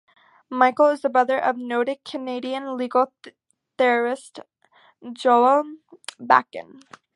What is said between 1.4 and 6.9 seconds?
noted Canadian legal theorist Joel Bakan.